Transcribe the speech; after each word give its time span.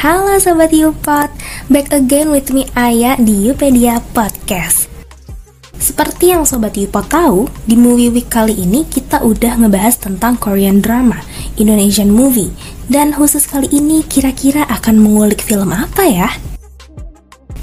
Halo 0.00 0.40
Sobat 0.40 0.72
Yupot, 0.72 1.28
back 1.68 1.92
again 1.92 2.32
with 2.32 2.48
me 2.56 2.64
Aya 2.72 3.20
di 3.20 3.44
Yupedia 3.44 4.00
Podcast 4.16 4.88
Seperti 5.76 6.32
yang 6.32 6.48
Sobat 6.48 6.72
Yupot 6.72 7.04
tahu, 7.04 7.44
di 7.68 7.76
Movie 7.76 8.08
Week 8.08 8.24
kali 8.24 8.64
ini 8.64 8.88
kita 8.88 9.20
udah 9.20 9.60
ngebahas 9.60 10.00
tentang 10.00 10.40
Korean 10.40 10.80
drama, 10.80 11.20
Indonesian 11.60 12.08
movie 12.08 12.48
Dan 12.88 13.12
khusus 13.12 13.44
kali 13.44 13.68
ini 13.76 14.00
kira-kira 14.00 14.64
akan 14.72 15.04
mengulik 15.04 15.44
film 15.44 15.68
apa 15.68 16.08
ya? 16.08 16.32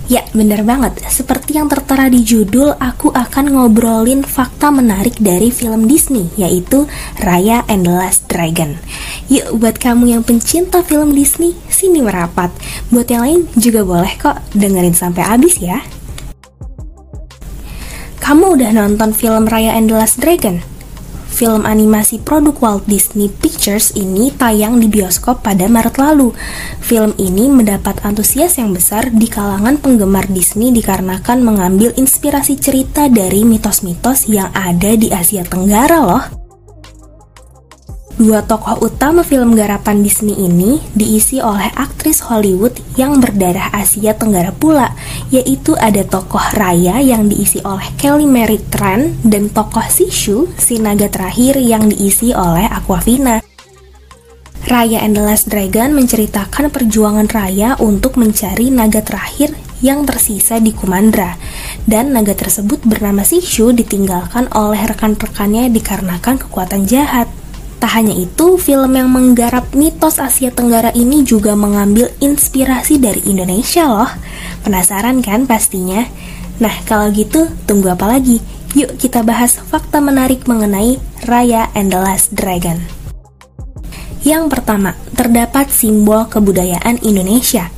Ya, 0.08 0.24
bener 0.32 0.64
banget. 0.64 1.04
Seperti 1.10 1.60
yang 1.60 1.68
tertera 1.68 2.08
di 2.08 2.24
judul, 2.24 2.72
aku 2.80 3.12
akan 3.12 3.52
ngobrolin 3.52 4.24
fakta 4.24 4.72
menarik 4.72 5.20
dari 5.20 5.52
film 5.52 5.84
Disney, 5.84 6.32
yaitu 6.40 6.88
Raya 7.20 7.68
and 7.68 7.84
the 7.84 7.92
Last 7.92 8.24
Dragon. 8.32 8.80
Yuk, 9.28 9.59
buat 9.59 9.75
kamu 9.75 10.16
yang 10.16 10.23
pencinta 10.23 10.80
film 10.88 11.12
Disney, 11.12 11.52
sini 11.68 12.00
merapat. 12.00 12.48
Buat 12.96 13.12
yang 13.12 13.23
lain 13.27 13.41
juga 13.59 13.84
boleh 13.84 14.16
kok 14.16 14.40
dengerin 14.55 14.95
sampai 14.95 15.23
habis 15.27 15.59
ya. 15.59 15.84
Kamu 18.23 18.55
udah 18.55 18.72
nonton 18.72 19.12
film 19.12 19.48
Raya 19.48 19.76
and 19.76 19.91
the 19.91 20.00
Last 20.00 20.23
Dragon? 20.23 20.63
Film 21.27 21.70
animasi 21.70 22.23
produk 22.23 22.55
Walt 22.63 22.84
Disney 22.90 23.30
Pictures 23.30 23.94
ini 23.94 24.34
tayang 24.34 24.81
di 24.81 24.90
bioskop 24.90 25.44
pada 25.44 25.70
Maret 25.70 26.00
lalu. 26.00 26.34
Film 26.81 27.14
ini 27.22 27.52
mendapat 27.52 28.02
antusias 28.08 28.58
yang 28.58 28.73
besar 28.73 29.12
di 29.12 29.30
kalangan 29.30 29.78
penggemar 29.78 30.25
Disney 30.31 30.73
dikarenakan 30.73 31.45
mengambil 31.45 31.94
inspirasi 31.94 32.58
cerita 32.58 33.05
dari 33.12 33.45
mitos-mitos 33.45 34.25
yang 34.31 34.50
ada 34.55 34.98
di 34.98 35.14
Asia 35.14 35.45
Tenggara 35.45 36.00
loh. 36.02 36.47
Dua 38.17 38.41
tokoh 38.41 38.81
utama 38.81 39.21
film 39.21 39.53
garapan 39.53 40.02
Disney 40.02 40.34
ini 40.34 40.81
diisi 40.98 41.38
oleh 41.38 41.70
aktris 41.77 42.25
Hollywood 42.25 42.73
yang 42.98 43.21
berdarah 43.21 43.70
Asia 43.70 44.17
Tenggara 44.17 44.49
pula, 44.49 44.98
yaitu 45.30 45.77
ada 45.77 46.02
tokoh 46.02 46.42
Raya 46.58 46.97
yang 46.97 47.30
diisi 47.30 47.61
oleh 47.61 47.86
Kelly 47.94 48.25
Mary 48.25 48.58
Tran 48.73 49.22
dan 49.22 49.53
tokoh 49.53 49.86
Sishu, 49.86 50.50
si 50.58 50.81
naga 50.81 51.05
terakhir 51.14 51.61
yang 51.61 51.94
diisi 51.94 52.33
oleh 52.33 52.66
Aquafina. 52.66 53.38
Raya 54.66 55.05
and 55.05 55.14
the 55.14 55.22
Last 55.22 55.53
Dragon 55.53 55.94
menceritakan 55.94 56.73
perjuangan 56.73 57.30
Raya 57.30 57.77
untuk 57.77 58.17
mencari 58.17 58.73
naga 58.73 59.05
terakhir 59.05 59.53
yang 59.86 60.09
tersisa 60.09 60.58
di 60.58 60.73
Kumandra 60.73 61.38
dan 61.86 62.17
naga 62.17 62.33
tersebut 62.33 62.81
bernama 62.81 63.22
Sishu 63.22 63.77
ditinggalkan 63.77 64.49
oleh 64.58 64.81
rekan-rekannya 64.89 65.70
dikarenakan 65.70 66.42
kekuatan 66.42 66.89
jahat. 66.89 67.30
Tak 67.78 67.94
hanya 67.94 68.17
itu, 68.17 68.58
film 68.58 68.97
yang 68.97 69.14
menggarap 69.14 69.70
mitos 69.78 70.17
Asia 70.17 70.50
Tenggara 70.50 70.89
ini 70.97 71.22
juga 71.22 71.53
mengambil 71.53 72.09
inspirasi 72.17 72.97
dari 72.97 73.22
Indonesia 73.30 73.86
loh. 73.86 74.09
Penasaran 74.66 75.22
kan 75.22 75.45
pastinya? 75.45 76.02
Nah, 76.58 76.73
kalau 76.89 77.14
gitu, 77.14 77.45
tunggu 77.70 77.94
apa 77.94 78.17
lagi? 78.17 78.42
Yuk 78.73 78.98
kita 78.98 79.22
bahas 79.22 79.61
fakta 79.61 80.02
menarik 80.02 80.50
mengenai 80.50 80.98
Raya 81.30 81.70
and 81.78 81.94
the 81.94 82.02
Last 82.02 82.33
Dragon. 82.33 82.81
Yang 84.25 84.58
pertama, 84.58 84.98
terdapat 85.14 85.70
simbol 85.70 86.25
kebudayaan 86.25 87.00
Indonesia. 87.05 87.70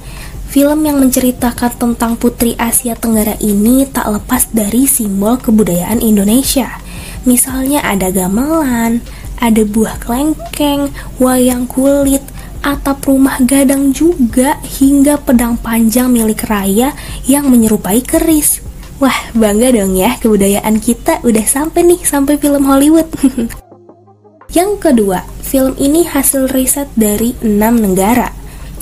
Film 0.49 0.81
yang 0.81 0.97
menceritakan 0.97 1.77
tentang 1.77 2.17
Putri 2.17 2.57
Asia 2.57 2.97
Tenggara 2.97 3.37
ini 3.37 3.85
tak 3.85 4.09
lepas 4.09 4.49
dari 4.49 4.89
simbol 4.89 5.37
kebudayaan 5.37 6.01
Indonesia. 6.01 6.81
Misalnya 7.27 7.85
ada 7.85 8.09
gamelan, 8.09 9.05
ada 9.39 9.63
buah 9.63 9.97
kelengkeng, 10.03 10.91
wayang 11.17 11.65
kulit, 11.65 12.21
atap 12.59 13.07
rumah 13.07 13.39
gadang 13.43 13.95
juga 13.95 14.59
hingga 14.79 15.19
pedang 15.23 15.55
panjang 15.55 16.11
milik 16.11 16.43
Raya 16.43 16.91
yang 17.23 17.47
menyerupai 17.47 18.03
keris. 18.03 18.59
Wah, 18.99 19.15
bangga 19.31 19.71
dong 19.71 19.95
ya 19.95 20.19
kebudayaan 20.19 20.83
kita 20.83 21.23
udah 21.23 21.45
sampai 21.47 21.87
nih 21.87 22.01
sampai 22.03 22.35
film 22.35 22.67
Hollywood. 22.67 23.07
Yang 24.49 24.71
kedua, 24.81 25.23
film 25.45 25.77
ini 25.77 26.03
hasil 26.03 26.49
riset 26.49 26.89
dari 26.97 27.37
enam 27.45 27.79
negara. 27.79 28.33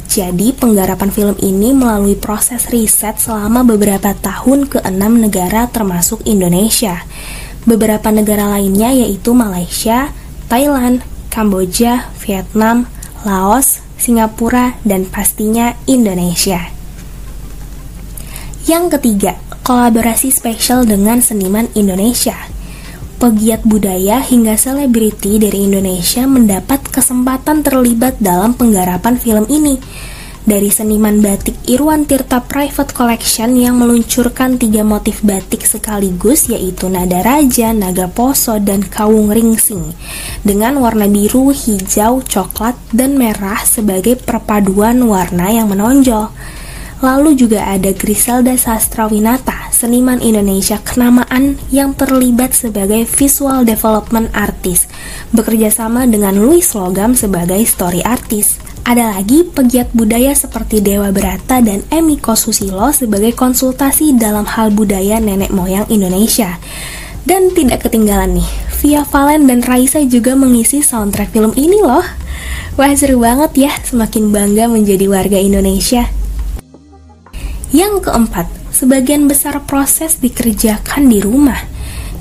Jadi, 0.07 0.55
penggarapan 0.55 1.11
film 1.11 1.35
ini 1.43 1.75
melalui 1.75 2.15
proses 2.15 2.71
riset 2.71 3.19
selama 3.19 3.67
beberapa 3.67 4.15
tahun 4.15 4.71
ke 4.71 4.79
enam 4.87 5.19
negara 5.19 5.67
termasuk 5.67 6.23
Indonesia. 6.23 7.03
Beberapa 7.67 8.07
negara 8.15 8.47
lainnya 8.47 8.95
yaitu 8.95 9.35
Malaysia, 9.35 10.15
Thailand, 10.47 11.03
Kamboja, 11.27 12.11
Vietnam, 12.23 12.87
Laos, 13.27 13.83
Singapura, 13.99 14.79
dan 14.87 15.03
pastinya 15.03 15.75
Indonesia. 15.83 16.71
Yang 18.67 18.99
ketiga, 18.99 19.39
kolaborasi 19.67 20.31
spesial 20.31 20.87
dengan 20.87 21.19
seniman 21.19 21.67
Indonesia. 21.75 22.35
Pegiat 23.19 23.67
budaya 23.67 24.23
hingga 24.23 24.55
selebriti 24.55 25.39
dari 25.41 25.67
Indonesia 25.67 26.23
mendapat 26.23 26.85
kesempatan 26.87 27.65
terlibat 27.65 28.21
dalam 28.21 28.53
penggarapan 28.53 29.17
film 29.17 29.49
ini 29.49 29.81
dari 30.47 30.71
seniman 30.71 31.19
batik 31.19 31.59
Irwan 31.67 32.07
Tirta 32.07 32.39
Private 32.39 32.95
Collection 32.95 33.51
yang 33.59 33.83
meluncurkan 33.83 34.55
tiga 34.55 34.87
motif 34.87 35.19
batik 35.19 35.67
sekaligus 35.67 36.47
yaitu 36.47 36.87
nada 36.87 37.19
raja, 37.19 37.75
naga 37.75 38.07
poso, 38.07 38.55
dan 38.55 38.87
kawung 38.87 39.27
ringsing 39.27 39.91
dengan 40.47 40.79
warna 40.79 41.11
biru, 41.11 41.51
hijau, 41.51 42.23
coklat, 42.23 42.79
dan 42.95 43.19
merah 43.19 43.59
sebagai 43.67 44.15
perpaduan 44.15 45.03
warna 45.03 45.51
yang 45.51 45.67
menonjol. 45.67 46.31
Lalu 46.97 47.37
juga 47.37 47.61
ada 47.67 47.93
Griselda 47.93 48.57
Sastrawinata, 48.57 49.69
seniman 49.69 50.17
Indonesia 50.17 50.81
kenamaan 50.81 51.61
yang 51.69 51.93
terlibat 51.93 52.57
sebagai 52.57 53.05
visual 53.05 53.61
development 53.67 54.33
artist, 54.33 54.89
bekerja 55.29 55.69
sama 55.69 56.09
dengan 56.09 56.33
Louis 56.39 56.65
Logam 56.73 57.13
sebagai 57.13 57.61
story 57.69 58.01
artist. 58.01 58.66
Ada 58.87 59.19
lagi 59.19 59.43
pegiat 59.43 59.91
budaya 59.91 60.31
seperti 60.31 60.79
Dewa 60.79 61.11
Berata 61.11 61.59
dan 61.59 61.83
Emiko 61.91 62.39
Susilo 62.39 62.87
sebagai 62.95 63.35
konsultasi 63.35 64.15
dalam 64.15 64.47
hal 64.47 64.71
budaya 64.71 65.19
nenek 65.19 65.51
moyang 65.51 65.83
Indonesia. 65.91 66.55
Dan 67.27 67.51
tidak 67.51 67.83
ketinggalan 67.83 68.39
nih, 68.39 68.49
Via 68.79 69.03
Valen 69.03 69.43
dan 69.43 69.59
Raisa 69.59 69.99
juga 70.07 70.39
mengisi 70.39 70.79
soundtrack 70.79 71.35
film 71.35 71.51
ini 71.59 71.83
loh. 71.83 72.07
Wah 72.79 72.95
seru 72.95 73.19
banget 73.19 73.67
ya, 73.67 73.75
semakin 73.75 74.31
bangga 74.31 74.71
menjadi 74.71 75.11
warga 75.11 75.35
Indonesia. 75.35 76.07
Yang 77.75 78.07
keempat, 78.07 78.47
sebagian 78.71 79.27
besar 79.27 79.59
proses 79.67 80.15
dikerjakan 80.23 81.11
di 81.11 81.19
rumah. 81.19 81.59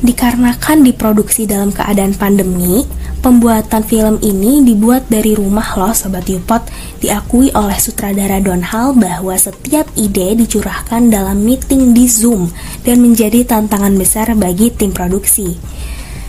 Dikarenakan 0.02 0.82
diproduksi 0.82 1.46
dalam 1.46 1.70
keadaan 1.70 2.18
pandemi, 2.18 2.82
pembuatan 3.26 3.82
film 3.82 4.22
ini 4.22 4.62
dibuat 4.62 5.10
dari 5.10 5.34
rumah 5.34 5.74
loh 5.74 5.90
Sobat 5.90 6.30
Yupot 6.30 6.62
Diakui 7.02 7.50
oleh 7.58 7.74
sutradara 7.74 8.38
Don 8.38 8.62
Hall 8.62 8.94
bahwa 8.94 9.34
setiap 9.34 9.90
ide 9.98 10.38
dicurahkan 10.38 11.10
dalam 11.10 11.42
meeting 11.42 11.90
di 11.90 12.06
Zoom 12.06 12.54
Dan 12.86 13.02
menjadi 13.02 13.42
tantangan 13.42 13.98
besar 13.98 14.30
bagi 14.38 14.70
tim 14.70 14.94
produksi. 14.94 15.58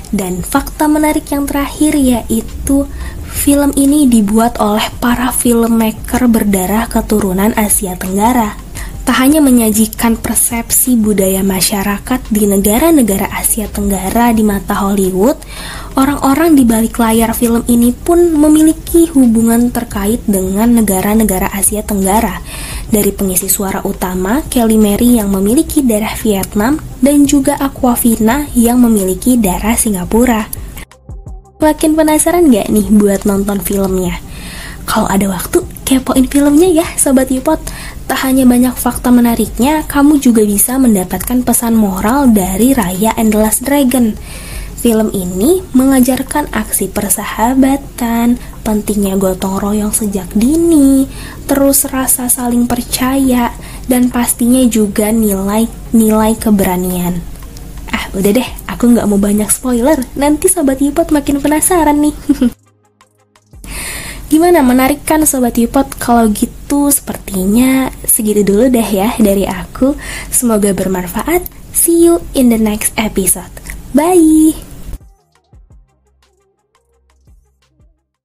Dan 0.09 0.41
fakta 0.41 0.90
menarik 0.90 1.30
yang 1.30 1.46
terakhir 1.46 1.94
yaitu 1.94 2.90
Film 3.29 3.69
ini 3.78 4.09
dibuat 4.09 4.58
oleh 4.58 4.90
para 4.97 5.29
filmmaker 5.29 6.25
berdarah 6.25 6.90
keturunan 6.90 7.53
Asia 7.53 7.94
Tenggara 7.94 8.58
tak 9.07 9.23
hanya 9.23 9.40
menyajikan 9.40 10.19
persepsi 10.19 11.00
budaya 11.00 11.40
masyarakat 11.40 12.28
di 12.28 12.44
negara-negara 12.44 13.31
Asia 13.31 13.63
Tenggara 13.72 14.35
di 14.35 14.44
mata 14.44 14.84
Hollywood, 14.84 15.40
orang-orang 15.95 16.59
di 16.59 16.68
balik 16.68 17.00
layar 17.00 17.31
film 17.31 17.63
ini 17.72 17.96
pun 17.96 18.35
memiliki 18.35 19.07
hubungan 19.16 19.72
terkait 19.72 20.28
dengan 20.28 20.75
negara-negara 20.75 21.47
Asia 21.56 21.88
Tenggara. 21.88 22.44
Dari 22.91 23.16
pengisi 23.16 23.47
suara 23.47 23.79
utama, 23.87 24.43
Kelly 24.52 24.76
Mary 24.76 25.23
yang 25.23 25.31
memiliki 25.31 25.87
darah 25.87 26.11
Vietnam 26.20 26.76
dan 26.99 27.23
juga 27.23 27.55
Aquafina 27.64 28.43
yang 28.59 28.84
memiliki 28.84 29.40
darah 29.40 29.79
Singapura. 29.79 30.52
Makin 31.64 31.96
penasaran 31.96 32.52
gak 32.52 32.67
nih 32.67 32.91
buat 32.91 33.23
nonton 33.23 33.64
filmnya? 33.64 34.20
Kalau 34.84 35.08
ada 35.08 35.31
waktu, 35.31 35.64
kepoin 35.87 36.28
filmnya 36.28 36.84
ya 36.84 36.87
Sobat 36.99 37.31
Yupot 37.31 37.64
Tak 38.07 38.23
hanya 38.23 38.47
banyak 38.47 38.71
fakta 38.79 39.11
menariknya, 39.11 39.83
kamu 39.83 40.23
juga 40.23 40.47
bisa 40.47 40.79
mendapatkan 40.79 41.43
pesan 41.43 41.75
moral 41.75 42.31
dari 42.31 42.71
Raya 42.71 43.11
and 43.19 43.35
the 43.35 43.39
Last 43.43 43.67
Dragon. 43.67 44.15
Film 44.79 45.11
ini 45.11 45.59
mengajarkan 45.75 46.47
aksi 46.55 46.87
persahabatan, 46.87 48.39
pentingnya 48.63 49.19
gotong 49.19 49.59
royong 49.59 49.91
sejak 49.91 50.31
dini, 50.31 51.03
terus 51.51 51.83
rasa 51.91 52.31
saling 52.31 52.63
percaya, 52.63 53.51
dan 53.91 54.07
pastinya 54.07 54.63
juga 54.71 55.11
nilai-nilai 55.11 56.39
keberanian. 56.39 57.19
Ah, 57.91 58.07
udah 58.15 58.31
deh, 58.31 58.49
aku 58.71 58.95
nggak 58.95 59.07
mau 59.11 59.19
banyak 59.19 59.51
spoiler, 59.51 59.99
nanti 60.15 60.47
Sobat 60.47 60.79
Yupot 60.79 61.11
makin 61.11 61.43
penasaran 61.43 61.99
nih. 61.99 62.15
Gimana 64.31 64.63
menarik 64.63 65.03
kan 65.03 65.27
Sobat 65.27 65.59
Yupot? 65.59 65.91
Kalau 65.99 66.31
gitu 66.31 66.56
sepertinya 66.91 67.90
segitu 68.03 68.43
dulu 68.43 68.67
deh 68.67 68.85
ya 68.85 69.16
dari 69.17 69.47
aku. 69.47 69.96
Semoga 70.28 70.75
bermanfaat. 70.75 71.47
See 71.72 72.03
you 72.03 72.19
in 72.35 72.52
the 72.52 72.59
next 72.59 72.91
episode. 72.97 73.53
Bye! 73.96 74.77